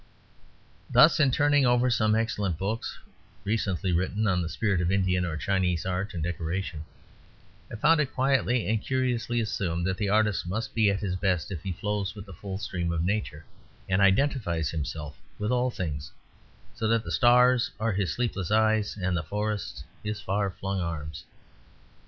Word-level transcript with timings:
Thus, 0.89 1.19
in 1.19 1.29
turning 1.29 1.63
over 1.63 1.91
some 1.91 2.15
excellent 2.15 2.57
books 2.57 2.97
recently 3.43 3.91
written 3.91 4.25
on 4.25 4.41
the 4.41 4.49
spirit 4.49 4.81
of 4.81 4.91
Indian 4.91 5.25
or 5.25 5.37
Chinese 5.37 5.85
art 5.85 6.15
and 6.15 6.23
decoration, 6.23 6.85
I 7.71 7.75
found 7.75 7.99
it 8.01 8.11
quietly 8.11 8.67
and 8.67 8.81
curiously 8.81 9.39
assumed 9.39 9.85
that 9.85 9.97
the 9.97 10.09
artist 10.09 10.47
must 10.47 10.73
be 10.73 10.89
at 10.89 11.01
his 11.01 11.15
best 11.15 11.51
if 11.51 11.61
he 11.61 11.71
flows 11.71 12.15
with 12.15 12.25
the 12.25 12.33
full 12.33 12.57
stream 12.57 12.91
of 12.91 13.05
Nature; 13.05 13.45
and 13.87 14.01
identifies 14.01 14.71
himself 14.71 15.19
with 15.37 15.51
all 15.51 15.69
things; 15.69 16.11
so 16.73 16.87
that 16.87 17.03
the 17.03 17.11
stars 17.11 17.69
are 17.79 17.91
his 17.91 18.11
sleepless 18.11 18.49
eyes 18.49 18.97
and 18.99 19.15
the 19.15 19.21
forests 19.21 19.83
his 20.03 20.19
far 20.19 20.49
flung 20.49 20.79
arms. 20.81 21.25